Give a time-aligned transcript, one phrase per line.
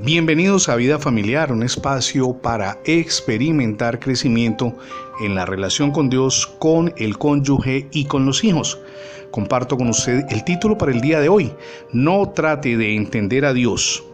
[0.00, 4.72] Bienvenidos a Vida Familiar, un espacio para experimentar crecimiento
[5.20, 8.78] en la relación con Dios, con el cónyuge y con los hijos.
[9.32, 11.52] Comparto con usted el título para el día de hoy.
[11.92, 14.04] No trate de entender a Dios.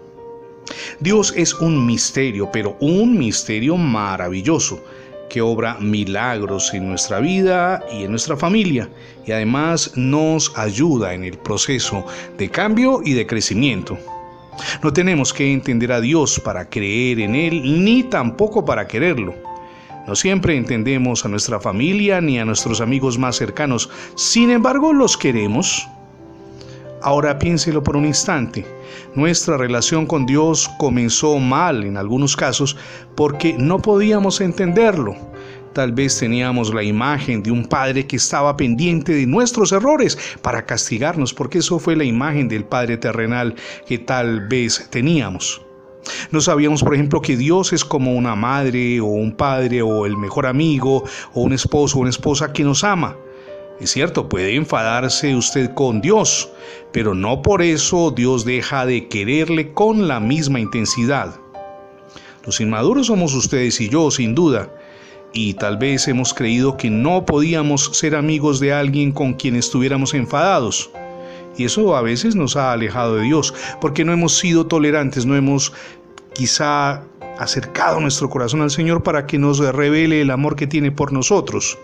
[1.00, 4.82] Dios es un misterio, pero un misterio maravilloso
[5.28, 8.88] que obra milagros en nuestra vida y en nuestra familia
[9.26, 12.06] y además nos ayuda en el proceso
[12.38, 13.98] de cambio y de crecimiento.
[14.82, 19.34] No tenemos que entender a Dios para creer en Él, ni tampoco para quererlo.
[20.06, 25.16] No siempre entendemos a nuestra familia ni a nuestros amigos más cercanos, sin embargo los
[25.16, 25.88] queremos.
[27.00, 28.66] Ahora piénselo por un instante.
[29.14, 32.76] Nuestra relación con Dios comenzó mal en algunos casos
[33.14, 35.33] porque no podíamos entenderlo.
[35.74, 40.64] Tal vez teníamos la imagen de un padre que estaba pendiente de nuestros errores para
[40.64, 45.60] castigarnos, porque eso fue la imagen del padre terrenal que tal vez teníamos.
[46.30, 50.16] No sabíamos, por ejemplo, que Dios es como una madre o un padre o el
[50.16, 53.16] mejor amigo o un esposo o una esposa que nos ama.
[53.80, 56.52] Es cierto, puede enfadarse usted con Dios,
[56.92, 61.34] pero no por eso Dios deja de quererle con la misma intensidad.
[62.46, 64.70] Los inmaduros somos ustedes y yo, sin duda,
[65.34, 70.14] y tal vez hemos creído que no podíamos ser amigos de alguien con quien estuviéramos
[70.14, 70.90] enfadados.
[71.58, 75.36] Y eso a veces nos ha alejado de Dios, porque no hemos sido tolerantes, no
[75.36, 75.72] hemos
[76.32, 77.02] quizá
[77.38, 81.76] acercado nuestro corazón al Señor para que nos revele el amor que tiene por nosotros.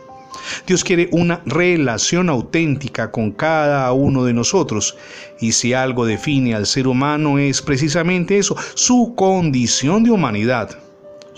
[0.67, 4.97] Dios quiere una relación auténtica con cada uno de nosotros.
[5.41, 10.79] Y si algo define al ser humano es precisamente eso, su condición de humanidad.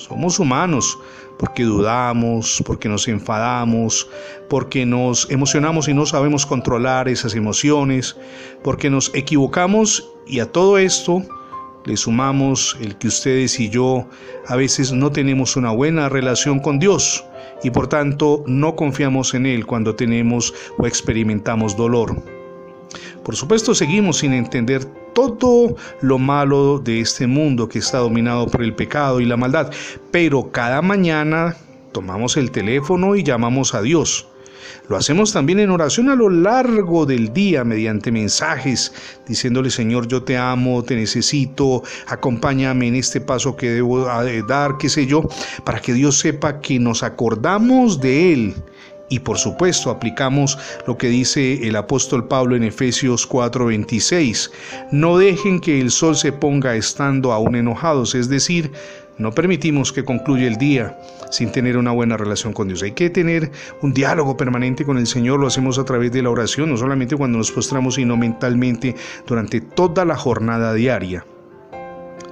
[0.04, 0.98] Somos humanos,
[1.38, 4.08] porque dudamos, porque nos enfadamos,
[4.48, 8.16] porque nos emocionamos y no sabemos controlar esas emociones,
[8.62, 11.22] porque nos equivocamos y a todo esto
[11.84, 14.06] le sumamos el que ustedes y yo
[14.46, 17.24] a veces no tenemos una buena relación con Dios
[17.62, 22.41] y por tanto no confiamos en Él cuando tenemos o experimentamos dolor.
[23.24, 28.62] Por supuesto seguimos sin entender todo lo malo de este mundo que está dominado por
[28.62, 29.70] el pecado y la maldad,
[30.10, 31.56] pero cada mañana
[31.92, 34.26] tomamos el teléfono y llamamos a Dios.
[34.88, 38.92] Lo hacemos también en oración a lo largo del día mediante mensajes,
[39.26, 44.78] diciéndole Señor, yo te amo, te necesito, acompáñame en este paso que debo eh, dar,
[44.78, 45.28] qué sé yo,
[45.64, 48.54] para que Dios sepa que nos acordamos de Él
[49.08, 54.50] y por supuesto aplicamos lo que dice el apóstol Pablo en Efesios 4:26.
[54.90, 58.72] No dejen que el sol se ponga estando aún enojados, es decir,
[59.18, 60.98] no permitimos que concluya el día
[61.30, 62.82] sin tener una buena relación con Dios.
[62.82, 66.30] Hay que tener un diálogo permanente con el Señor, lo hacemos a través de la
[66.30, 68.94] oración, no solamente cuando nos postramos, sino mentalmente
[69.26, 71.24] durante toda la jornada diaria.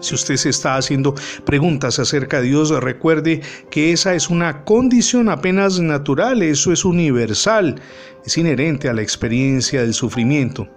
[0.01, 5.29] Si usted se está haciendo preguntas acerca de Dios, recuerde que esa es una condición
[5.29, 7.81] apenas natural, eso es universal,
[8.25, 10.69] es inherente a la experiencia del sufrimiento.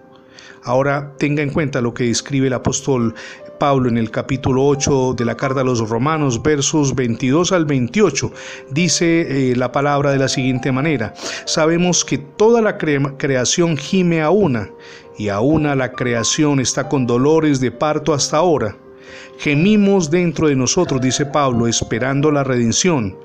[0.65, 3.13] Ahora tenga en cuenta lo que describe el apóstol
[3.59, 8.31] Pablo en el capítulo 8 de la carta a los romanos, versos 22 al 28.
[8.71, 11.13] Dice eh, la palabra de la siguiente manera,
[11.45, 14.69] sabemos que toda la creación gime a una,
[15.17, 18.75] y a una la creación está con dolores de parto hasta ahora.
[19.37, 23.17] Gemimos dentro de nosotros, dice Pablo, esperando la redención,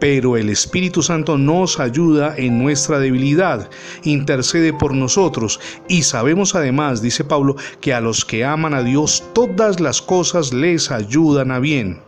[0.00, 3.68] pero el Espíritu Santo nos ayuda en nuestra debilidad,
[4.04, 9.24] intercede por nosotros y sabemos además, dice Pablo, que a los que aman a Dios
[9.34, 12.00] todas las cosas les ayudan a bien.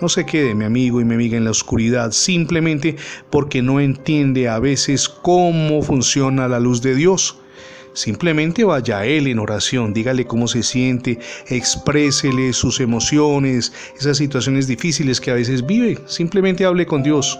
[0.00, 2.96] No se quede mi amigo y mi amiga en la oscuridad simplemente
[3.30, 7.38] porque no entiende a veces cómo funciona la luz de Dios.
[7.94, 14.66] Simplemente vaya a Él en oración, dígale cómo se siente, exprésele sus emociones, esas situaciones
[14.66, 15.98] difíciles que a veces vive.
[16.06, 17.38] Simplemente hable con Dios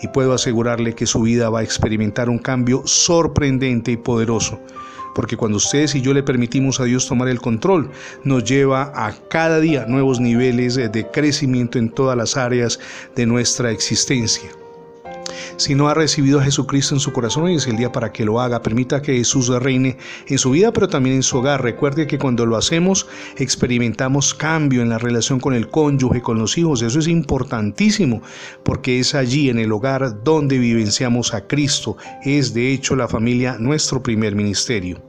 [0.00, 4.60] y puedo asegurarle que su vida va a experimentar un cambio sorprendente y poderoso.
[5.14, 7.90] Porque cuando ustedes y yo le permitimos a Dios tomar el control,
[8.24, 12.78] nos lleva a cada día nuevos niveles de crecimiento en todas las áreas
[13.16, 14.50] de nuestra existencia.
[15.58, 18.24] Si no ha recibido a Jesucristo en su corazón, hoy es el día para que
[18.24, 18.62] lo haga.
[18.62, 19.96] Permita que Jesús reine
[20.28, 21.64] en su vida, pero también en su hogar.
[21.64, 26.56] Recuerde que cuando lo hacemos, experimentamos cambio en la relación con el cónyuge, con los
[26.56, 26.82] hijos.
[26.82, 28.22] Eso es importantísimo,
[28.62, 31.96] porque es allí, en el hogar, donde vivenciamos a Cristo.
[32.22, 35.02] Es, de hecho, la familia nuestro primer ministerio.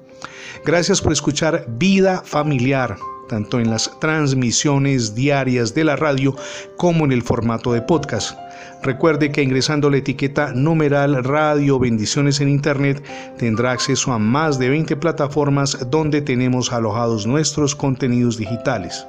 [0.65, 2.97] Gracias por escuchar Vida Familiar
[3.29, 6.35] tanto en las transmisiones diarias de la radio
[6.75, 8.37] como en el formato de podcast.
[8.83, 13.03] Recuerde que ingresando la etiqueta numeral Radio Bendiciones en Internet
[13.37, 19.05] tendrá acceso a más de 20 plataformas donde tenemos alojados nuestros contenidos digitales.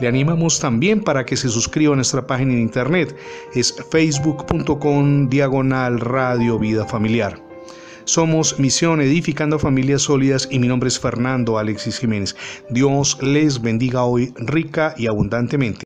[0.00, 3.14] Le animamos también para que se suscriba a nuestra página en internet.
[3.54, 7.49] Es facebook.com diagonal radio vida familiar.
[8.04, 12.34] Somos Misión Edificando Familias Sólidas y mi nombre es Fernando Alexis Jiménez.
[12.68, 15.78] Dios les bendiga hoy rica y abundantemente.